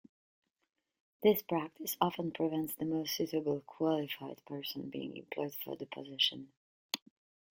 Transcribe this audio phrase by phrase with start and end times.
[1.21, 6.51] This practice often prevents the most suitably qualified person being employed for the position.